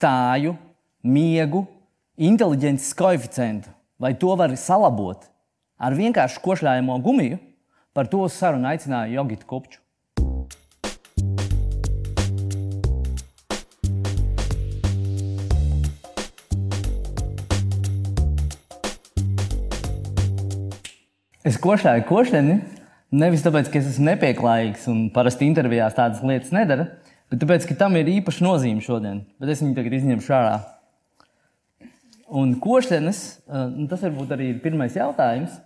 [0.00, 0.54] tāju,
[1.04, 1.66] miegu,
[2.16, 3.68] inteliģences koeficientu,
[4.00, 5.26] vai to var salabot
[5.76, 7.36] ar vienkāršu košļājamo gumiju,
[7.92, 9.80] par to sarunu aicināja Jogitu Kopču.
[21.44, 22.58] Es košļāju košļeni,
[23.20, 26.88] nevis tāpēc, ka es esmu nepieklājīgs un parasti intervijās tādas lietas nedara,
[27.30, 29.24] bet tāpēc, ka tam ir īpaša nozīme šodien.
[29.40, 30.54] Bet es viņu tagad izņemšu ārā.
[32.30, 35.58] Un košļenes, eh, tas varbūt arī ir pirmais jautājums.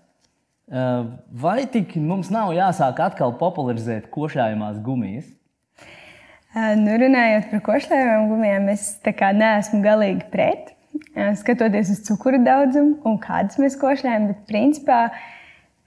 [0.73, 5.27] Eh, vai tik mums nav jāsāk atkal popularizēt košļājumās gumijas?
[6.55, 10.71] Eh, nu, runājot par košļājumām gumijām, es neesmu galīgi pret.
[11.15, 15.34] Skatoties uz cukuru daudzumu un kādas mēs košļājam, bet principā uh,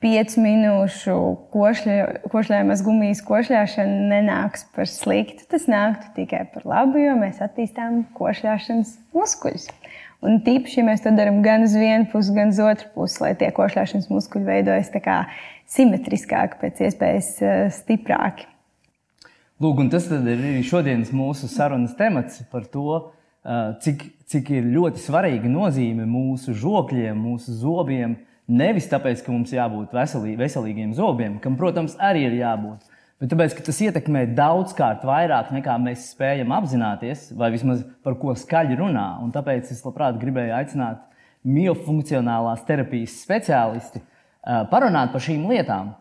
[0.04, 1.14] 5 minūšu
[1.54, 5.48] košļājumas gumijas košļāšana nenāks par sliktu.
[5.50, 9.66] Tas nāktu tikai par labu, jo mēs attīstām košļāšanas muskuļus.
[10.26, 13.34] Un tīpaši, ja mēs to darām gan uz vienu pusi, gan uz otru pusi, lai
[13.38, 14.94] tie košļāšanas muskuļi veidojas
[15.68, 18.48] simetriskāki, pēc iespējas eh, stiprāki.
[19.62, 23.02] Lūk, tas ir arī šodienas mūsu sarunas temats par to,
[23.46, 29.52] eh, cik, cik ir ļoti svarīga nozīme mūsu žokļiem, mūsu zobiem Nevis tāpēc, ka mums
[29.52, 32.86] jābūt veselī, veselīgiem zobiem, kam, protams, arī ir jābūt,
[33.20, 38.32] bet tāpēc, ka tas ietekmē daudzkārt vairāk nekā mēs spējam apzināties, vai vismaz par ko
[38.40, 39.10] skaļi runā.
[39.20, 41.04] Un tāpēc es labprāt gribēju aicināt
[41.48, 44.00] miofunkcionālās terapijas speciālisti
[44.72, 45.92] parunāt par šīm lietām.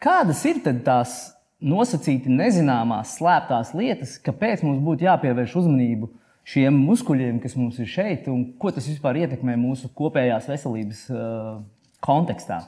[0.00, 6.08] Kādas ir tās nosacīti nezināmās, slēptās lietas, kāpēc mums būtu jāpievērš uzmanība
[6.48, 11.62] šiem muskuļiem, kas mums ir šeit, un ko tas vispār ietekmē mūsu kopējās veselības uh,
[12.04, 12.60] kontekstā?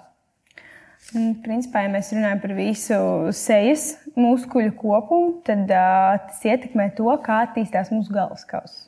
[1.44, 2.96] Principā, ja mēs runājam par visu
[3.36, 8.86] sejas muskuļu kopumu, tad uh, tas ietekmē to, kā attīstās mūsu galvaskausa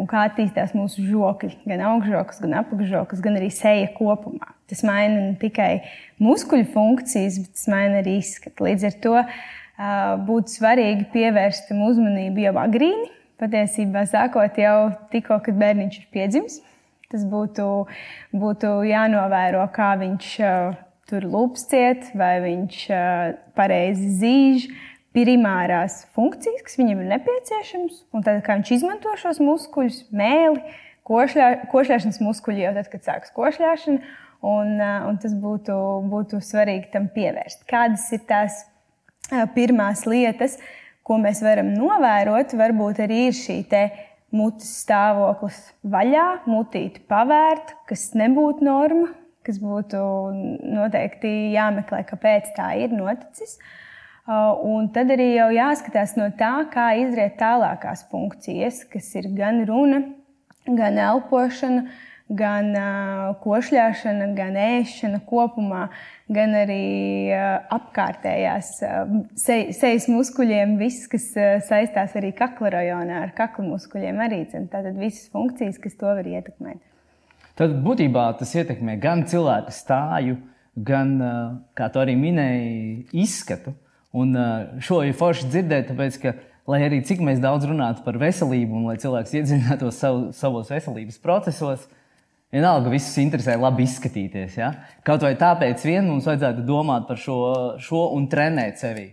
[0.00, 4.52] un kā attīstās mūsu žokļi, gan augšžoklis, gan apakšžoklis, gan arī seja kopumā.
[4.70, 5.82] Tas maina ne tikai
[6.22, 8.68] muskuļu funkcijas, bet tas maina arī izskatu.
[8.68, 9.34] Līdz ar to uh,
[10.28, 13.10] būtu svarīgi pievērst tam uzmanību jau agrīni.
[13.40, 14.76] Patiesībā sākot jau
[15.12, 16.60] tikko, kad bērniņš ir piedzimis,
[17.10, 17.66] Tas būtu,
[18.38, 20.34] būtu jānovēro, kā viņš
[21.10, 22.84] tur lūps ciet, vai viņš
[23.58, 24.68] pareizi zīž
[25.16, 30.62] primārās funkcijas, kas viņam ir nepieciešamas, un tad kā viņš izmanto šos muskuļus, mēli,
[31.10, 34.12] košļā, košļāšanas muskuļi jau tad, kad sākas košļāšana,
[34.46, 34.76] un,
[35.10, 35.78] un tas būtu,
[36.12, 37.66] būtu svarīgi tam pievērst.
[37.70, 38.62] Kādas ir tās
[39.56, 40.60] pirmās lietas,
[41.02, 43.60] ko mēs varam novērot, varbūt arī ir šī
[44.34, 49.10] mutes stāvoklis vaļā, mutīti pavērt, kas nebūtu norma,
[49.46, 50.00] kas būtu
[50.76, 53.58] noteikti jāmeklē, kāpēc tā ir noticis.
[54.30, 60.04] Un tad arī jau jāskatās no tā, kā izriet tālākās funkcijas, kas ir gan runa,
[60.68, 61.88] gan elpošana,
[62.30, 65.88] gan uh, košļāšana, gan ēšana kopumā,
[66.30, 66.84] gan arī
[67.34, 73.66] uh, apkārtējās uh, se, sejas muskuļiem, viss, kas uh, saistās arī kakla rajonā ar kakla
[73.72, 76.78] muskuļiem, arī tātad visas funkcijas, kas to var ietekmēt.
[77.58, 80.38] Tad būtībā tas ietekmē gan cilvēku stāju,
[80.78, 81.38] gan, uh,
[81.76, 83.74] kā tu arī minēji, izskatu.
[84.14, 86.38] Un uh, šo ir forši dzirdēt, tāpēc, ka,
[86.70, 91.18] lai arī cik mēs daudz runātu par veselību un lai cilvēks iedziļinātos savu, savos veselības
[91.22, 91.99] procesos, uh,
[92.50, 94.56] Vienalga, visus interesē labi izskatīties.
[94.58, 94.72] Ja?
[95.06, 97.38] Kaut vai tāpēc vien mums vajadzētu domāt par šo,
[97.82, 99.06] šo un trenēt sevi.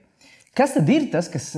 [0.58, 1.52] Kas tad ir tas, kas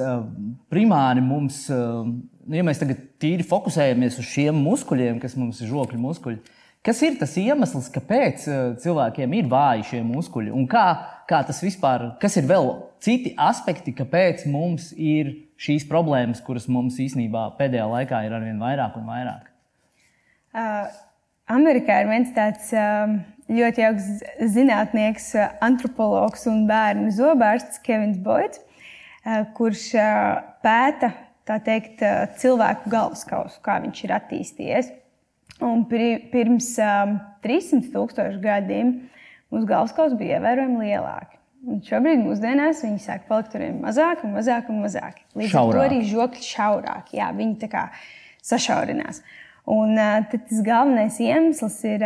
[0.67, 6.01] primāri mums, nu, ja mēs tagad tīri fokusējamies uz šiem muskuļiem, kas mums ir žokļu
[6.03, 6.41] muskuļi,
[6.83, 8.43] kas ir tas iemesls, kāpēc
[8.83, 10.85] cilvēkiem ir vāji šie muskuļi un kā,
[11.31, 16.99] kā tas vispār, kas ir vēl citi aspekti, kāpēc mums ir šīs problēmas, kuras mums
[16.99, 19.53] īstenībā pēdējā laikā ir arvien vairāk un vairāk?
[20.49, 21.07] Uh
[21.49, 23.15] Amerikā ir viens tāds um,
[23.49, 24.09] ļoti jauks
[24.53, 31.13] zinātnieks, uh, antropologs un bērnu zobārsts Kevins Boits, uh, kurš uh, pēta
[31.65, 32.03] teikt,
[32.37, 34.91] cilvēku galvaskausu, kā viņš ir attīstījies.
[35.65, 38.91] Un pirms 300 um, tūkstošu gadiem
[39.49, 41.39] mūsu galvaskausa bija ievērojami lielāka.
[41.65, 45.17] Un šobrīd mūsdienās viņi sāk palikt vien mazāk un mazāk un mazāk.
[45.33, 47.09] Līdz ar to arī žokļi šaurāk.
[47.17, 47.87] Jā, viņi tā kā
[48.45, 49.23] sašaurinās.
[49.25, 49.93] Uh, Un
[50.31, 52.03] tad tas galvenais iemesls ir,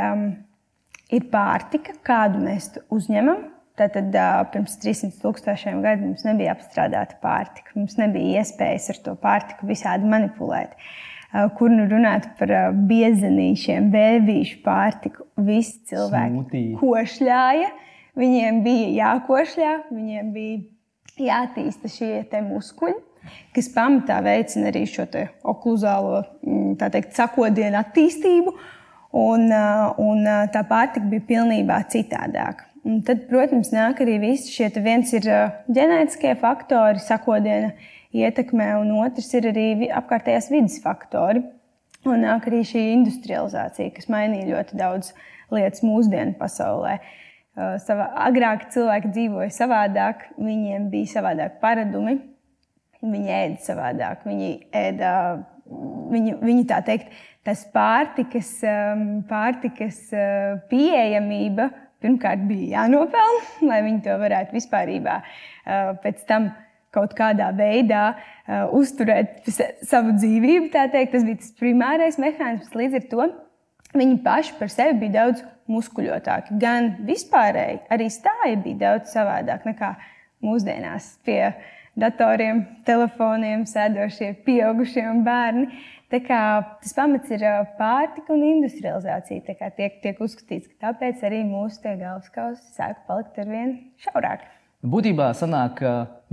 [1.16, 3.50] ir pārtika, kādu mēs uzņemam.
[3.80, 4.14] Tātad
[4.54, 7.72] pirms 300 tūkstošiem gadiem mums nebija apstrādāta pārtika.
[7.78, 10.76] Mums nebija iespējas ar to pārtiku visādi manipulēt.
[11.58, 12.52] Kur nu runāt par
[12.92, 16.62] biezenīšiem, bēbīšu pārtiku, visi cilvēki Smutī.
[16.84, 17.72] košļāja.
[18.20, 23.00] Viņiem bija jākošļā, viņiem bija jātīsta šie muskuļi
[23.56, 25.08] kas pamatā veicina arī šo
[25.44, 28.54] okluzālo mm, teikt, sakodienu attīstību,
[29.24, 29.50] un,
[30.02, 32.70] un tā pārtika bija pilnībā citādāka.
[32.84, 35.28] Un tad, protams, nāk arī visi šie viens ir
[35.72, 37.72] ģenētiskie faktori, sakodiena
[38.14, 41.46] ietekmē, un otrs ir arī apkārtējās vidas faktori.
[42.04, 45.14] Un nāk arī šī industrializācija, kas mainīja ļoti daudz
[45.54, 46.98] lietas mūsdienu pasaulē.
[47.86, 52.18] Savā, agrāk cilvēki dzīvoja savādāk, viņiem bija savādāk paradumi,
[53.04, 55.14] viņi ēda savādāk, viņi ēda,
[56.14, 57.14] viņi, viņi tā teikt,
[57.44, 58.56] tas pārtikas,
[59.30, 60.06] pārtikas
[60.72, 61.70] pieejamība
[62.04, 64.92] pirmkārt bija jānopelna, lai viņi to varētu vispār
[66.04, 66.54] pēc tam
[66.94, 70.70] kaut kādā veidā uh, uzturēt savu dzīvību.
[70.74, 72.76] Teikt, tas bija tas primārais mehānisms.
[72.78, 73.30] Līdz ar to
[73.98, 76.58] viņi paši par sevi bija daudz muskuļotāki.
[76.62, 79.94] Gan vispārēji, arī stāja bija daudz savādāk nekā
[80.44, 81.40] mūsdienās pie
[82.00, 85.68] datoriem, telefoniem sēdošie pieaugušie un bērni.
[86.14, 86.40] Tā kā,
[86.84, 87.42] tas pamats ir
[87.80, 89.56] pārtika un industrializācija.
[89.78, 94.46] Tiek, tiek uzskatīts, ka tāpēc arī mūsu galvaskausi sāk palikt ar vien šaurāki.
[94.84, 95.82] Būtībā sanāk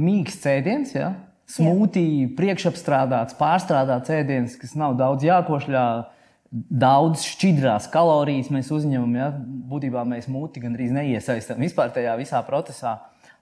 [0.00, 1.14] mīksts ēdiens, ja?
[1.50, 5.84] smūtī, priekšapstrādāts, pārstrādāts ēdiens, kas nav daudz jākošļā.
[6.50, 9.12] Daudz šķidrās kalorijas mēs uzņemam.
[9.14, 9.28] Ja?
[9.70, 12.96] Būtībā mēs mūti gandrīz neiesaistām vispār tajā visā procesā.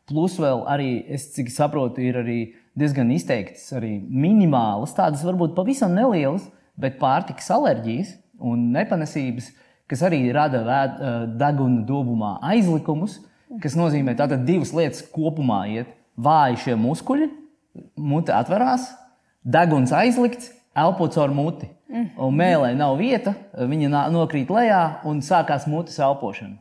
[0.08, 2.38] Plus, vēl arī, es, cik saprotu, ir arī
[2.78, 6.46] diezgan izteiktas, arī minimālas, tādas varbūt pavisam nelielas,
[6.78, 9.50] bet pārtikas alerģijas un nepanesības,
[9.88, 10.62] kas arī rada
[11.36, 13.18] deguna dobumā aizlikumus
[13.62, 15.94] kas nozīmē, ka divas lietas kopumā iet.
[16.18, 17.28] Vāji šie muskuļi,
[18.02, 18.88] mute atverās,
[19.46, 21.68] deguns aizlikts, elpo caur muti.
[22.18, 26.58] Un mēlē nav vieta, viņa nokrīt lejā un sākās mutes elpošana.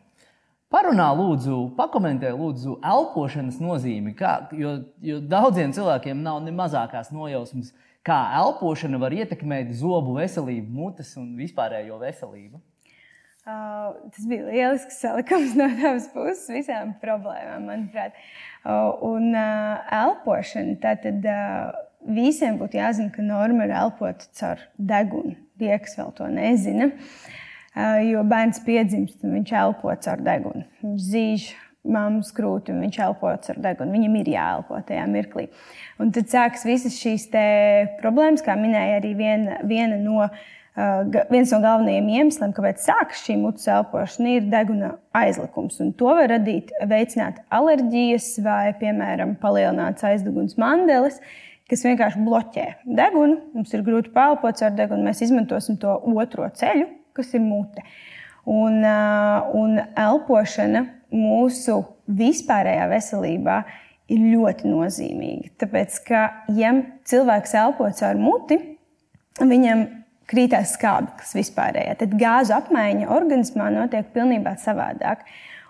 [0.67, 4.11] Parunā, lūdzu, pakomentē, lūdzu, elpošanas nozīmi.
[4.19, 7.69] Kā, jo, jo daudziem cilvēkiem nav ne mazākās nojausmas,
[8.07, 12.59] kā elpošana var ietekmēt zobu veselību, mutes un vispārējo veselību.
[13.47, 18.19] Uh, tas bija lielisks salikums no tavas puses visām problēmām, manuprāt.
[18.67, 20.75] Uh, un uh, elpošana.
[20.83, 21.71] Tātad uh,
[22.11, 25.37] visiem būtu jāzina, ka norma ir elpot caur degunu.
[25.57, 27.37] Tie, kas vēl to nezina, uh,
[28.07, 30.65] jo bērns piedzimst un viņš elpo caur degunu.
[30.83, 31.47] Viņš zīž
[31.87, 33.95] mammas krūti un viņš elpo caur degunu.
[33.95, 35.47] Viņam ir jāelpo tajā mirklī.
[36.01, 37.29] Un tad sākas visas šīs
[38.01, 40.37] problēmas, kā minēja arī viena, viena no uh,
[40.77, 45.79] viens no galvenajiem iemesliem, kāpēc sākas šī mutes elpošana, ir deguna aizlikums.
[45.81, 51.17] Un to var radīt, veicināt alerģijas vai, piemēram, palielināts aizdeguns mandelis,
[51.67, 53.39] kas vienkārši bloķē degunu.
[53.57, 57.83] Mums ir grūti pelpot ar degunu, mēs izmantosim to otro ceļu, kas ir mute.
[58.47, 58.79] Un,
[59.59, 63.57] un elpošana mūsu vispārējā veselībā
[64.11, 65.51] ir ļoti nozīmīga.
[65.63, 66.23] Tāpēc, ka,
[66.55, 66.71] ja
[67.07, 68.59] cilvēks elpo caur muti,
[69.41, 69.83] viņam
[70.27, 71.97] krītās skābeklis vispārējā.
[72.01, 75.23] Tad gāzu apmaiņa organismā notiek pilnībā savādāk.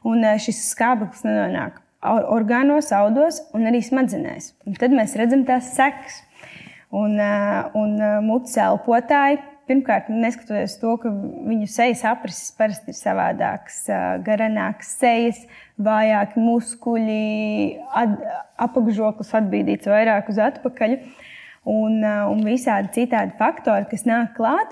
[0.08, 4.54] Un eh, šis skābeklis nenonāk orgānos, audos un arī smadzenēs.
[4.70, 6.22] Un tad mēs redzam tās sekas.
[6.96, 13.84] Un, eh, un mutes elpotāji, pirmkārt, neskatoties to, ka viņu sejas aprises parasti ir savādākas,
[14.26, 15.44] garanākas sejas,
[15.78, 17.22] vājāki muskuļi,
[18.02, 18.18] ad,
[18.68, 20.98] apakšžoklis atbīdīts vairāk uz atpakaļ.
[21.68, 24.72] Un, un visādi citādi faktori, kas nāk klāt.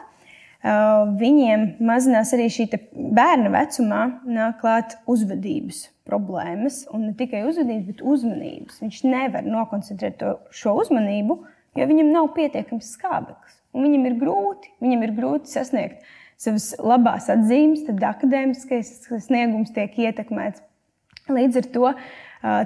[1.19, 6.85] Viņiem mazinās arī šī bērna vecumā, nāk klāt uzvedības problēmas.
[6.95, 8.80] Un ne tikai uzvedības, bet uzmanības.
[8.81, 11.37] Viņš nevar nokoncentrēt to, šo uzmanību,
[11.76, 13.58] jo viņam nav pietiekams skābeklis.
[13.76, 16.06] Viņam ir grūti, viņam ir grūti sasniegt
[16.40, 18.92] savas labās atzīmes, tad akadēmiskais
[19.28, 20.64] sniegums tiek ietekmēts.
[21.32, 21.92] Līdz ar to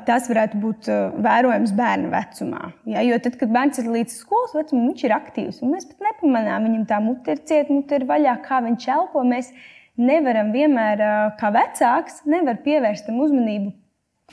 [0.07, 0.87] tas varētu būt
[1.23, 2.71] vērojams bērna vecumā.
[2.89, 5.61] Ja, jo tad, kad bērns ir līdz skolas vecumam, viņš ir aktīvs.
[5.63, 9.23] Mēs pat nepamanām, viņam tā mute ir cieta, mute ir vaļā, kā viņš elpo.
[9.27, 9.53] Mēs
[9.99, 11.05] nevaram vienmēr,
[11.39, 13.71] kā vecāks, nevar pievērst tam uzmanību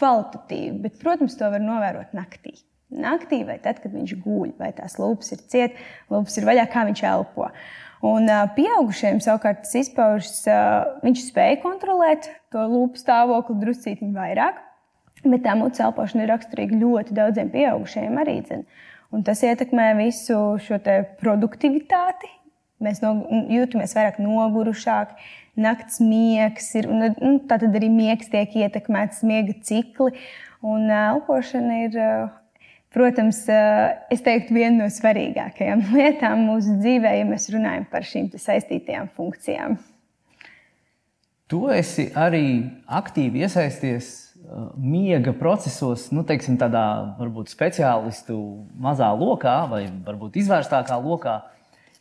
[0.00, 0.80] kvalitatīvi.
[0.82, 2.56] Bet, protams, to var novērot naktī.
[2.86, 6.84] Naktī vai tad, kad viņš guļ, vai tās lūpas ir cietas, lūpas ir vaļā, kā
[6.86, 7.48] viņš elpo.
[8.06, 10.44] Un pieaugušiem savukārt tas izpaužas,
[11.02, 14.62] viņš spēja kontrolēt to lūpu stāvokli druscītiņu vairāk.
[15.26, 18.36] Bet tā mutes elpošana ir raksturīga ļoti daudziem pieaugušajiem arī.
[18.46, 18.62] Dzen.
[19.14, 20.78] Un tas ietekmē visu šo
[21.18, 22.30] produktivitāti.
[22.84, 23.14] Mēs no,
[23.48, 25.14] jūtamies vairāk nogurušāki,
[25.64, 30.12] naktas miegs ir, un nu, tā tad arī miegs tiek ietekmēts, miega cikli.
[30.66, 31.96] Un elpošana ir,
[32.96, 33.42] protams,
[34.10, 39.76] es teiktu, viena no svarīgākajām lietām mūsu dzīvē, ja mēs runājam par šīm saistītajām funkcijām.
[41.46, 42.46] Tu esi arī
[42.90, 44.08] aktīvi iesaisties
[44.78, 46.82] miega procesos, nu, teiksim, tādā
[47.18, 48.36] varbūt speciālistu
[48.82, 51.40] mazā lokā vai varbūt izvērstākā lokā.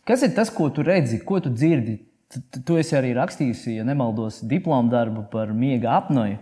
[0.05, 1.99] Kas ir tas, ko tu redzi, ko tu dzirdi?
[2.29, 6.37] Tu, tu esi arī rakstījusi, ja nemaldos, diplomu darbu par miega apnoju.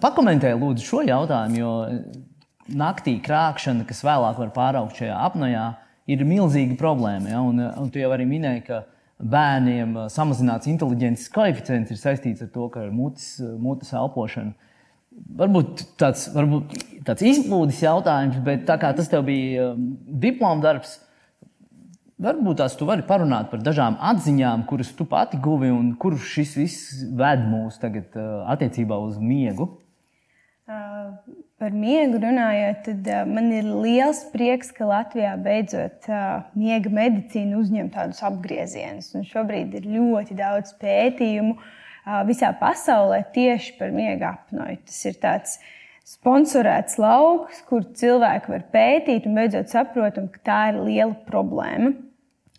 [0.00, 1.72] Pakomentē lūdzu šo jautājumu, jo
[2.70, 5.66] naktī krāpšana, kas vēlāk var pāraukt šajā apnojā,
[6.10, 7.32] ir milzīga problēma.
[7.32, 7.42] Ja?
[7.44, 8.82] Un, un tu jau arī minēji, ka
[9.22, 14.54] bērniem samazināts inteliģences koeficients ir saistīts ar to, ka ir mutes, mutes elpošana.
[15.38, 16.72] Varbūt tāds, varbūt
[17.06, 19.90] tāds izplūdes jautājums, bet tā kā tas tev bija um,
[20.22, 20.96] diploma darbs,
[22.22, 26.56] varbūt tās tu vari parunāt par dažām atziņām, kuras tu pati guvi un kur šis
[26.56, 29.68] viss ved mūs tagad uh, attiecībā uz miegu.
[30.64, 36.90] Uh, par miegu runājot, tad uh, man ir liels prieks, ka Latvijā beidzot uh, miega
[36.90, 39.12] medicīna uzņem tādus apgriezienus.
[39.14, 44.80] Un šobrīd ir ļoti daudz pētījumu uh, visā pasaulē tieši par miega apnoju.
[44.90, 45.60] Tas ir tāds
[46.12, 51.94] sponsorēts lauks, kur cilvēki var pētīt un beidzot saprotam, ka tā ir liela problēma.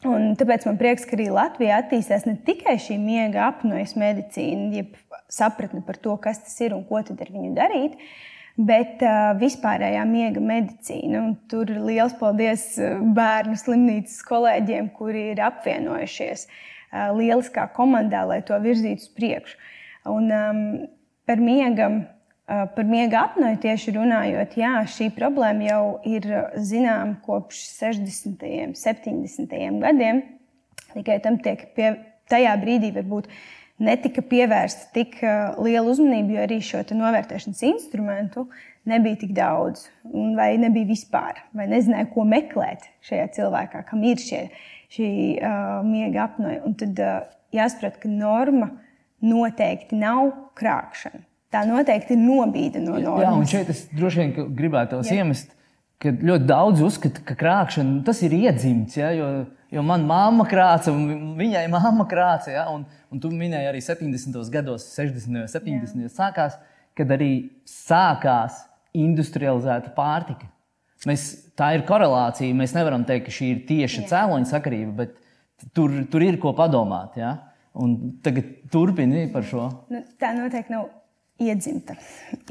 [0.08, 4.96] Un tāpēc man prieks, ka arī Latvijā attīstās ne tikai šī miega apnojas medicīna, jeb
[5.32, 7.96] sapratne par to, kas tas ir un ko tad ar viņu darīt,
[8.58, 11.22] bet uh, vispārējā miega medicīna.
[11.24, 12.68] Un tur liels paldies
[13.18, 19.62] bērnu slimnīcas kolēģiem, kuri ir apvienojušies uh, lieliskā komandā, lai to virzītu uz priekšu.
[20.14, 20.66] Un, um,
[21.28, 22.04] par miegam
[22.44, 26.26] Par miega apnoju tieši runājot, jā, šī problēma jau ir
[26.60, 28.44] zināma kopš 60.
[28.66, 29.54] un 70.
[29.80, 30.20] gadiem.
[30.92, 31.94] Tikai tam tiek pie,
[32.28, 33.30] tajā brīdī varbūt
[33.82, 38.46] netika pievērsta tik liela uzmanība, jo arī šo novērtēšanas instrumentu
[38.90, 39.88] nebija tik daudz,
[40.38, 44.46] vai nebija vispār, vai nezināja, ko meklēt šajā cilvēkā, kam ir šie,
[44.94, 46.62] šī uh, miega apnoja.
[46.68, 47.22] Un tad uh,
[47.56, 48.74] jāsaprot, ka norma
[49.24, 53.26] noteikti nav krāpšana tā noteikti ir nobīde no normas.
[53.26, 55.54] Jā, un šeit es droši vien gribētu tos iemest.
[56.04, 58.98] Ļoti daudz uzskata, ka krāpšana tas ir iedzimts.
[59.00, 59.30] Ja, jo,
[59.72, 62.52] jo manā mamma krāca, un viņai mamma krāca.
[62.52, 64.40] Ja, un, un tu minēji arī 70.
[64.54, 65.44] gados, 60.
[65.44, 66.02] un 70.
[66.02, 66.58] gados sākās,
[66.98, 67.32] kad arī
[67.70, 68.64] sākās
[68.98, 70.50] industrializēta pārtika.
[71.10, 71.26] Mēs,
[71.60, 72.56] tā ir korelācija.
[72.56, 77.18] Mēs nevaram teikt, ka šī ir tieša cēloņa sakarība, bet tur, tur ir ko padomāt.
[77.20, 77.36] Ja?
[77.76, 79.68] Un tagad turpini par šo.
[79.92, 80.88] Nu, tā noteikti nav
[81.44, 81.98] iedzimta.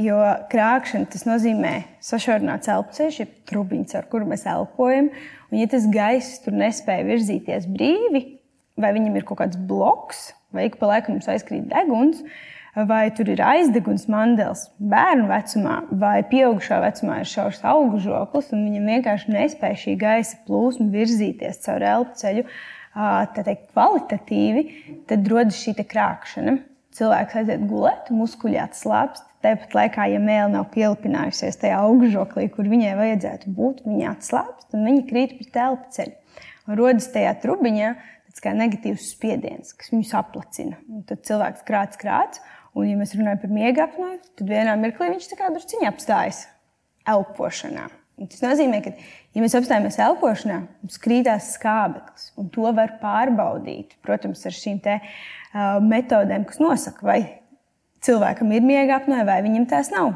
[0.03, 0.19] Jo
[0.53, 5.13] krāpšana tas nozīmē sašaurināts elpoceļš, ir trubiņš, ar kuru mēs elpojam.
[5.49, 8.25] Un, ja tas gaiss tur nespēja virzīties brīvi,
[8.81, 12.23] vai viņam ir kaut kāds bloks, vai ik pa laikam mums aizkrīt deguns,
[12.89, 18.93] vai tur ir aizdeguns mandels bērnu vecumā, vai pieaugušā vecumā ir šaurs augšžoklis, un viņam
[18.95, 22.47] vienkārši nespēja šī gaisa plūsma virzīties caur elpoceļu
[23.37, 24.67] teikt, kvalitatīvi,
[25.09, 26.59] tad rodas šī krāpšana
[26.97, 29.29] cilvēks aiziet gulēt, muskuļi atslābst.
[29.43, 34.85] Tāpat laikā, ja mēlē nav pielipinājusies tajā augšžoklī, kur viņai vajadzētu būt, viņa atslābst un
[34.87, 36.15] viņa krīt pa telpu ceļu.
[36.79, 37.89] Rodas tajā trubiņā
[38.33, 40.79] tāds kā negatīvs spiediens, kas viņu saplacina.
[40.89, 42.41] Un tad cilvēks krāts, krāts.
[42.73, 46.47] Un, ja mēs runājam par miega apnoju, tad vienā mirklī viņš tā kā drusciņā apstājas
[47.13, 47.91] elpošanā.
[48.21, 48.95] Un tas nozīmē, ka,
[49.37, 54.99] ja mēs apstājamies elpošanā, mums krītās skābeklis, un to var pārbaudīt, protams, ar šīm te,
[55.03, 57.19] uh, metodēm, kas nosaka, vai
[58.05, 60.15] cilvēkam ir miega apnoja, vai viņam tās nav.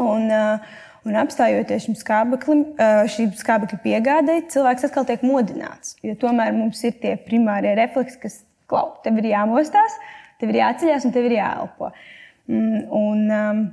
[0.00, 5.96] Un, uh, un apstājoties šim skābeklim, uh, šī skābekļa piegādēji, cilvēks atkal tiek modināts.
[6.04, 9.96] Jo tomēr mums ir tie primārie refleksi, kas klau, tev ir jāmostās,
[10.40, 11.94] tev ir jāceļās un tev ir jāelpo.
[12.50, 13.64] Mm, un, um,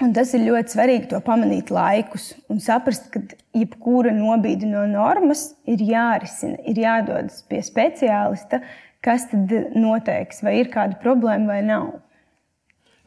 [0.00, 3.20] Un tas ir ļoti svarīgi to pamanīt laikus un saprast, ka
[3.52, 8.62] jebkura nobīde no normas ir jārisina, ir jādodas pie speciālista,
[9.04, 11.90] kas tad noteiks, vai ir kāda problēma vai nav.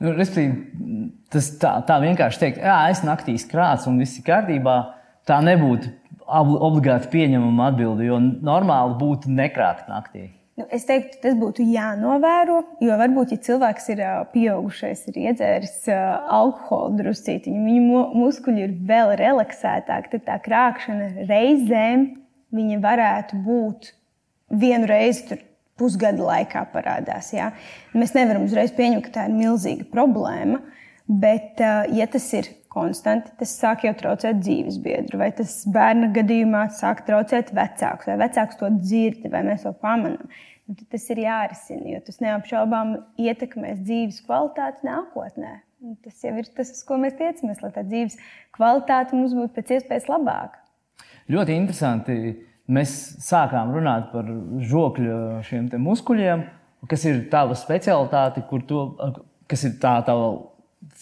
[0.06, 4.78] Respektīvi, tas tā, tā vienkārši teikt, ka es naktī krācu un viss ir kārtībā,
[5.28, 5.94] tā nebūtu
[6.26, 10.30] obligāti pieņemama atbilde, jo normāli būtu nekrāt naktī.
[10.56, 17.02] Nu, es teiktu, tas būtu jānovēro, jo varbūt, ja cilvēks ir pieaugušais, ir iedzēris alkoholu
[17.02, 22.08] druscīti, viņa muskuļi ir vēl relaksētāki, tad tā krāpšana reizēm
[22.86, 23.92] varētu būt
[24.56, 25.42] vienu reizi
[25.80, 27.32] pusgada laikā parādās.
[27.36, 27.52] Jā.
[27.96, 30.62] Mēs nevaram uzreiz pieņemt, ka tā ir milzīga problēma,
[31.06, 36.66] bet, ja tas ir konstanti, tas sāk jau traucēt dzīves biedru, vai tas bērna gadījumā
[36.76, 40.32] sāk traucēt vecākus, vai vecāks to dzird, vai mēs to pamanām.
[40.66, 45.60] Nu, tas ir jārisina, jo tas neapšaubām ietekmēs dzīves kvalitāti nākotnē.
[46.02, 48.18] Tas jau ir tas, uz ko mēs tiecamies, lai tā dzīves
[48.56, 50.64] kvalitāte mums būtu pēc iespējas labāka.
[51.30, 52.18] Ļoti interesanti.
[52.66, 52.92] Mēs
[53.22, 54.26] sākām runāt par
[54.66, 56.46] žokļu šiem muskuļiem,
[56.90, 58.82] kas ir tava specialitāte, to,
[59.50, 60.32] kas ir tā tava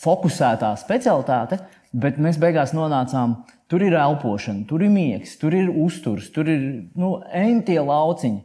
[0.04, 1.62] fokusētā specialitāte.
[1.94, 3.36] Bet mēs beigās nonācām,
[3.70, 6.64] tur ir elpošana, tur ir miegs, tur ir uzturs, tur ir
[6.98, 8.42] nu, entie lauciņi.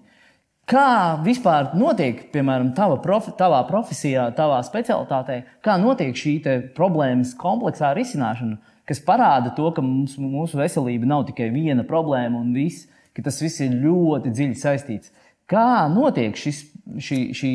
[0.69, 6.35] Kā vispār notiek, piemēram, tava profi, tavā profesijā, tavā specialitātē, kā notiek šī
[6.77, 8.59] problēmas kompleksā risināšana,
[8.89, 12.85] kas parāda to, ka mums, mūsu veselība nav tikai viena problēma un viss,
[13.17, 15.12] ka tas viss ir ļoti dziļi saistīts.
[15.49, 16.61] Kā notiek šis,
[17.00, 17.53] šī, šī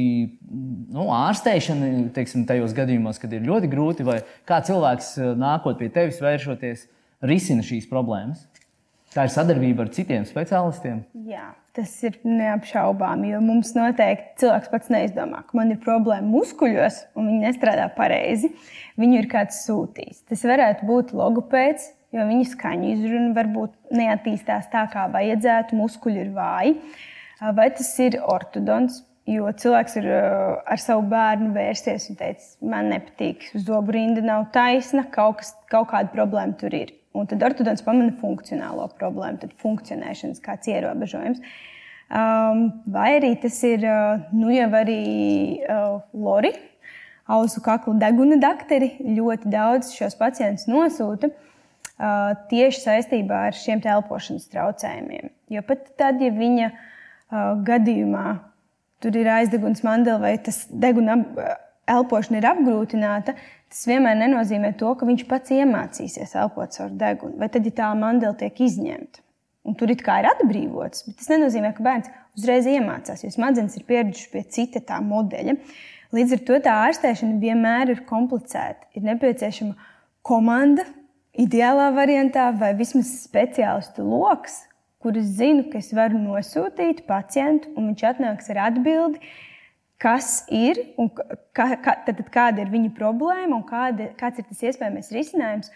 [0.95, 6.21] nu, ārstēšana, teiksim, tajos gadījumos, kad ir ļoti grūti, vai kā cilvēks nākot pie tevis,
[6.23, 6.87] vēršoties,
[7.29, 8.47] risina šīs problēmas?
[9.13, 11.03] Tā ir sadarbība ar citiem specialistiem.
[11.29, 13.29] Jā, tas ir neapšaubāmi.
[13.35, 18.49] Jo mums noteikti cilvēks pats neizdomā, ka man ir problēma muskuļos, un viņi nestrādā pareizi.
[18.97, 20.23] Viņu ir kāds sūtījis.
[20.31, 26.31] Tas varētu būt logopēds, jo viņa skaņu izruna varbūt neattīstās tā, kā vajadzētu, muskuļi ir
[26.35, 26.77] vāji.
[27.57, 29.01] Vai tas ir ortodons?
[29.27, 35.05] Jo cilvēks ir ar savu bērnu vērsties un teicis, man nepatīk, zobu rinda nav taisna,
[35.13, 36.91] kaut, kas, kaut kāda problēma tur ir.
[37.15, 41.39] Un tad ortodons pamana funkcionālo problēmu, tad funkcionēšanas kāds ierobežojums.
[42.13, 43.85] Um, vai arī tas ir
[44.35, 44.99] nu jau arī
[46.11, 46.51] Lori,
[47.31, 48.97] ausu kakla deguna dakteri.
[49.07, 51.52] Ļoti daudz šos pacientus nosūta uh,
[52.49, 55.29] tieši saistībā ar šiem elpošanas traucējumiem.
[55.53, 56.71] Jo pat tad, ja viņa
[57.65, 58.27] gadījumā
[59.03, 61.17] tur ir aizdeguns mandela vai tas deguna
[61.89, 63.35] elpošana ir apgrūtināta,
[63.69, 67.35] tas vienmēr nenozīmē to, ka viņš pats iemācīsies elpot caur degunu.
[67.41, 69.23] Vai tad, ja tā mandela tiek izņemta,
[69.67, 73.75] un tur it kā ir atbrīvots, bet tas nenozīmē, ka bērns uzreiz iemācās, jo smadzenes
[73.77, 75.57] ir pieradušas pie cita tā modeļa.
[76.13, 78.87] Līdz ar to tā ārstēšana vienmēr ir komplicēta.
[78.93, 79.73] Ir nepieciešama
[80.25, 80.85] komanda,
[81.39, 84.61] ideālā variantā, vai vismaz speciālistu lokus,
[85.03, 89.19] kurus zinu, ka es varu nosūtīt pacientu, un viņš atnāks ar atbildi
[90.03, 94.63] kas ir un kā, kā, tad, kāda ir viņa problēma un kāda, kāds ir tas
[94.67, 95.71] iespējamais risinājums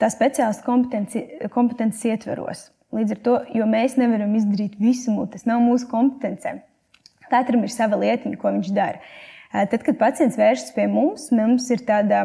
[0.00, 1.22] tā speciālistu kompetenci,
[1.54, 2.66] kompetences ietveros.
[2.96, 6.58] Līdz ar to, jo mēs nevaram izdarīt visu, tas nav mūsu kompetencē.
[7.30, 9.00] Katram ir sava lietiņa, ko viņš dara.
[9.50, 12.24] Tad, kad pacients vēršas pie mums, mums ir tāda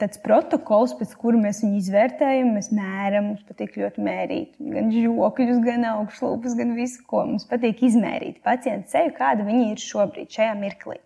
[0.00, 4.56] tāds protokols, pēc kura mēs viņu izvērtējam, mēs mēram, mums patīk ļoti mērīt.
[4.74, 8.40] Gan žokļus, gan augšlūpas, gan visu, ko mums patīk izmērīt.
[8.46, 10.98] Pacienta seju, kāda viņa ir šobrīd, šajā mirklī.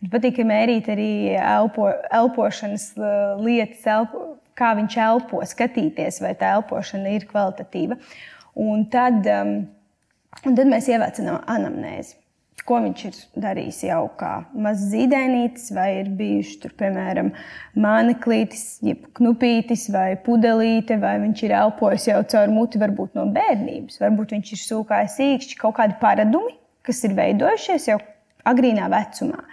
[0.00, 2.90] Mums patīk mērīt arī elpo, elpošanas
[3.42, 4.26] lietas, elpo,
[4.58, 8.00] kā viņš elpo, skatīties, vai tā elpošana ir kvalitatīva.
[8.64, 9.56] Un tad, um,
[10.44, 12.23] un tad mēs ievācam anamnēzi
[12.68, 17.30] ko viņš ir darījis jau kā mazs zīdainītis, vai ir bijuši tur, piemēram,
[17.80, 24.00] māneklītis, jeb knupītis vai pudelīte, vai viņš ir elpojis jau caur muti, varbūt no bērnības,
[24.02, 28.00] varbūt viņš ir sūkājis īkšķi, kaut kādi paradumi, kas ir veidojušies jau
[28.48, 29.44] agrīnā vecumā.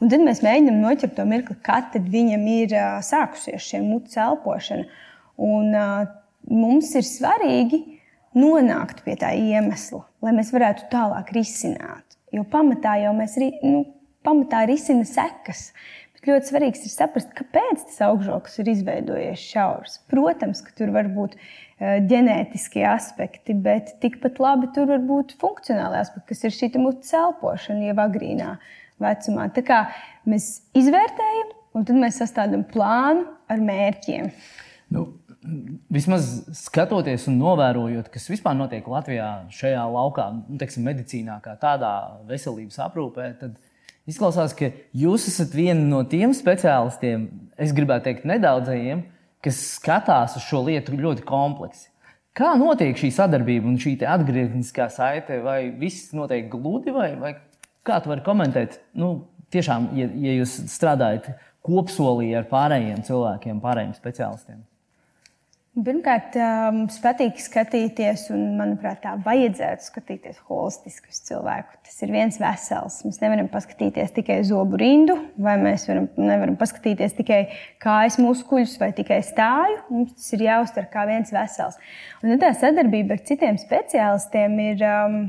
[0.00, 4.86] Un tad mēs mēģinām noķert to mirkli, kad viņam ir uh, sākusies šī mutes elpošana.
[5.40, 6.06] Un, uh,
[6.48, 7.82] mums ir svarīgi
[8.38, 12.09] nonākt pie tā iemesla, lai mēs varētu tālāk risināt.
[12.34, 13.84] Jo pamatā jau mēs nu,
[14.26, 15.70] pamatā risina sekas.
[16.14, 19.96] Bet ļoti svarīgs ir saprast, kāpēc tas augšžoks ir izveidojies šaurs.
[20.12, 25.96] Protams, ka tur var būt uh, ģenētiskie aspekti, bet tikpat labi tur var būt funkcionāli
[26.02, 28.50] aspekti, kas ir šī mutes elpošana jau agrīnā
[29.00, 29.48] vecumā.
[29.56, 29.80] Tā kā
[30.28, 34.28] mēs izvērtējam, un tad mēs sastādām plānu ar mērķiem.
[34.92, 35.06] Nu,
[35.92, 41.92] vismaz skatoties un novērojot, kas vispār notiek Latvijā šajā laukā, nu, teiksim, medicīnā, kā tādā
[42.28, 43.56] veselības aprūpē, tad
[44.10, 47.28] izklausās, ka jūs esat viena no tiem speciālistiem,
[47.60, 49.06] es gribētu teikt, nedaudzajiem,
[49.44, 51.88] kas skatās uz šo lietu ļoti kompleksi.
[52.36, 55.40] Kā notiek šī sadarbība un šī atgriezniskā saite?
[55.42, 57.34] Vai viss notiek gludi, vai, vai
[57.86, 58.78] kā tu vari komentēt?
[58.94, 61.32] Nu, tiešām, ja, ja jūs strādājat
[61.66, 64.60] kopsolī ar pārējiem cilvēkiem, pārējiem speciālistiem.
[65.70, 66.34] Pirmkārt,
[66.74, 71.76] mums patīk skatīties, un, manuprāt, tā vajadzētu skatīties holistiski uz cilvēku.
[71.86, 72.96] Tas ir viens vesels.
[73.06, 77.38] Mēs nevaram paskatīties tikai zobu rindu, vai mēs varam, nevaram paskatīties tikai
[77.86, 79.78] kājas muskuļus vai tikai stāju.
[79.94, 81.78] Mums tas ir jāuztver kā viens vesels.
[82.24, 84.84] Un tā sadarbība ar citiem speciālistiem ir.
[84.90, 85.22] Um,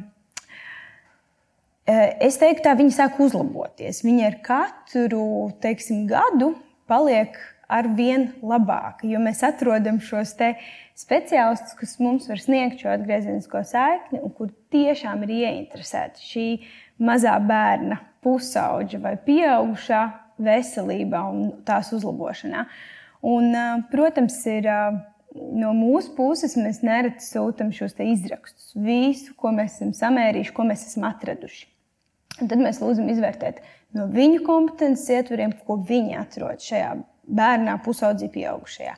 [1.85, 4.01] es teiktu, tā viņi sāk uzlaboties.
[4.09, 5.23] Viņi ar katru
[5.61, 6.55] teiksim, gadu
[6.89, 7.37] paliek
[7.71, 10.35] ar vien labāka, jo mēs atrodam šos
[10.99, 16.47] speciālistus, kas mums var sniegt šo atgriezenisko saikni un kur tiešām ir ieinteresēti šī
[17.01, 20.01] mazā bērna, pusauģa vai pieaugušā
[20.41, 22.65] veselībā un tās uzlabošanā.
[23.31, 23.53] Un,
[23.91, 24.67] protams, ir
[25.33, 30.87] no mūsu puses mēs nereti sūtām šos izrakstus, visu, ko mēs esam samērījuši, ko mēs
[30.89, 31.67] esam atraduši.
[32.41, 33.61] Un tad mēs lūdzam izvērtēt
[33.97, 36.93] no viņu kompetences ietvariem, ko viņi atrod šajā
[37.27, 38.97] bērnā, pusaudzī, pieaugušajā.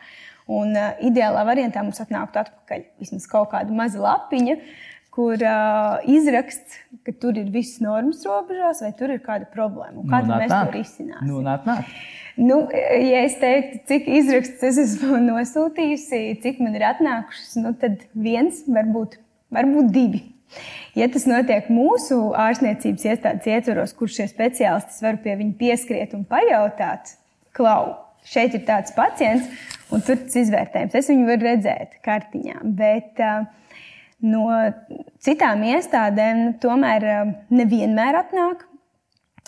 [0.54, 4.58] Un uh, ideālā variantā mums atnāktu atpakaļ vismaz kaut kāda maza lapiņa,
[5.14, 10.02] kur uh, izraksts, ka tur ir viss normas robežās, vai tur ir kāda problēma.
[10.02, 10.72] Un kā nu, mēs nāk.
[10.72, 11.30] to risināsim?
[11.30, 11.90] Nu, nāk, nāk.
[12.34, 18.08] Nu, ja es teiktu, cik izrakstus es esmu nosūtījusi, cik man ir atnākušas, nu, tad
[18.18, 19.20] viens, varbūt,
[19.54, 20.24] varbūt divi.
[20.98, 26.26] Ja tas notiek mūsu ārstniecības iestādes ietvaros, kur šie speciālisti var pie viņa pieskriet un
[26.30, 27.16] pajautāt,
[27.58, 27.96] klau,
[28.28, 29.48] šeit ir tāds pacients,
[29.94, 30.98] un tur tas izvērtējums.
[31.00, 33.46] Es viņu varu redzēt kartiņā, bet uh,
[34.26, 34.48] no
[35.24, 38.68] citām iestādēm tomēr uh, nevienmēr atnāk.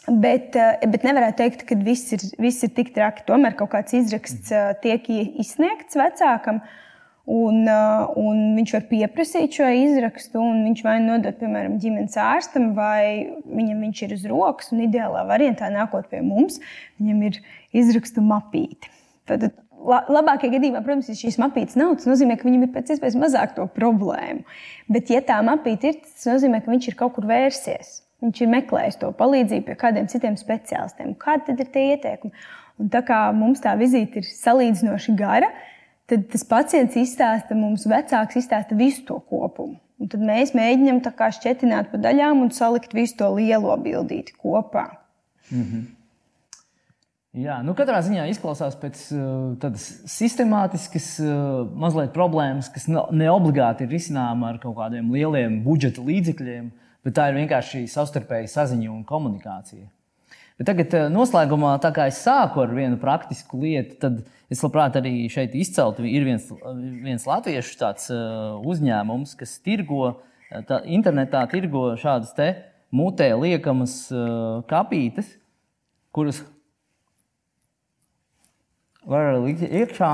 [0.05, 3.25] Bet, uh, bet nevarētu teikt, ka viss ir, viss ir tik traki.
[3.25, 6.61] Tomēr kaut kāds izraksts tiek izsniegts vecākam.
[6.61, 6.81] Uh,
[7.25, 12.17] Un, uh, un viņš var pieprasīt šo izrakstu, un viņš vai nu nodot, piemēram, ģimenes
[12.21, 14.69] ārstam, vai viņam viņš ir uz rokas.
[14.75, 16.59] Un ideālā variantā, nākot pie mums,
[17.01, 17.39] viņam ir
[17.81, 18.93] izrakstu mapīti.
[19.25, 19.47] Tad,
[19.85, 23.55] labākajā gadījumā, protams, ja šīs mapītes nav, tas nozīmē, ka viņam ir pēc iespējas mazāk
[23.57, 24.45] to problēmu.
[24.91, 28.01] Bet, ja tā mapīte ir, tas nozīmē, ka viņš ir kaut kur vērsies.
[28.23, 31.13] Viņš ir meklējis to palīdzību pie kādiem citiem speciālistiem.
[31.21, 32.45] Kādi tad ir tie ieteikumi?
[32.81, 35.74] Un tā kā mums tā vizīte ir salīdzinoši gara, tad
[36.09, 39.79] tas pacients izstāsta mums, vecāks izstāsta visu to kopumu.
[39.99, 44.89] Un tad mēs mēģinām šķietināt pa daļām un salikt visu to lielo bildīti kopā.
[45.49, 45.83] Mm -hmm.
[47.35, 53.83] Jā, nu katrā ziņā izklausās pēc uh, tādas sistemātiskas, uh, mazliet problēmas, kas ne obligāti
[53.83, 56.71] ir risināma ar kaut kādiem lieliem budžeta līdzekļiem,
[57.03, 59.87] bet tā ir vienkārši savstarpēja saziņa un komunikācija.
[60.55, 64.97] Bet tagad, eh, noslēgumā, tā kā es sāku ar vienu praktisku lietu, tad es labprāt
[64.99, 66.05] arī šeit izceltu.
[66.07, 66.49] Ir viens,
[67.05, 70.15] viens latviešu tāds, uh, uzņēmums, kas tirgo,
[70.49, 72.35] eh, tā, internetā tirgo šādas
[72.95, 75.33] mutē liekamas uh, kapītes,
[76.15, 76.43] kuras
[79.05, 80.11] var likt iekšā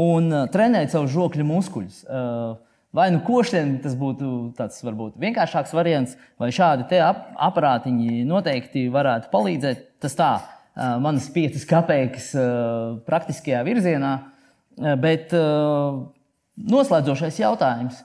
[0.00, 2.02] un uh, trenēt savu žokļu muskuļus.
[2.08, 2.58] Uh,
[2.90, 9.30] Vai nu košļiem tas būtu tāds varbūt vienkāršāks variants, vai šādi ap aparātiņi noteikti varētu
[9.30, 9.84] palīdzēt.
[10.02, 10.30] Tas tā,
[10.76, 12.30] manas piecas kapeikas
[13.06, 14.12] praktiskajā virzienā.
[15.02, 15.34] Bet
[16.70, 18.04] noslēdzošais jautājums.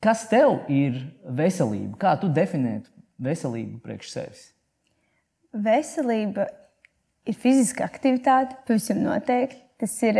[0.00, 0.96] Kas tev ir
[1.28, 1.98] veselība?
[2.00, 2.88] Kā tu definētu
[3.20, 4.46] veselību priekš sevis?
[5.52, 6.46] Veselība
[7.28, 9.60] ir fiziska aktivitāte, pavisam noteikti.
[9.80, 10.18] Tas ir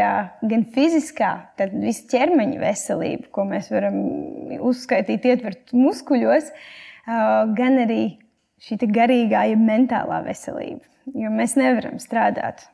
[0.49, 3.99] gan fiziskā, tad visu ķermeņa veselība, ko mēs varam
[4.69, 6.49] uzskaitīt, ietvert muskuļos,
[7.05, 8.03] gan arī
[8.65, 10.85] šī garīgā, ja mentālā veselība.
[11.17, 12.67] Jo mēs nevaram strādāt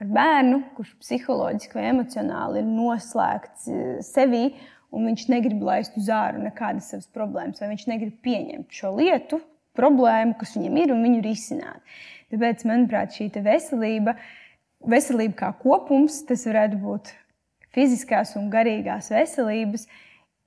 [0.00, 3.68] ar bērnu, kurš psiholoģiski vai emocionāli ir noslēgts
[4.06, 4.50] sevī,
[4.94, 9.40] un viņš negrib laist uz ārā nekādas savas problēmas, vai viņš negrib pieņemt šo lietu,
[9.78, 11.98] problēmu, kas viņam ir, un viņu risināt.
[12.30, 14.16] Tāpēc, manuprāt, šī veselība
[14.88, 17.12] veselība kā kopums, tas varētu būt
[17.74, 19.86] fiziskās un garīgās veselības,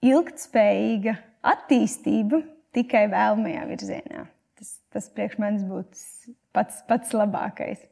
[0.03, 1.15] ilgspējīga
[1.53, 2.41] attīstība
[2.75, 4.25] tikai vēlamajā virzienā.
[4.58, 7.83] Tas, tas priekš manis būtu pats, pats labākais.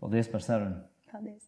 [0.00, 0.80] Paldies par sarunu!
[1.12, 1.46] Paldies!